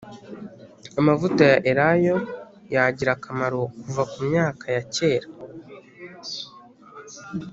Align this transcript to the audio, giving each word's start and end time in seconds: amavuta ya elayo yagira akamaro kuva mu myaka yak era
amavuta 0.99 1.41
ya 1.51 1.57
elayo 1.71 2.17
yagira 2.73 3.11
akamaro 3.17 3.61
kuva 3.81 4.01
mu 4.09 4.17
myaka 4.29 4.65
yak 4.75 4.95
era 5.13 5.27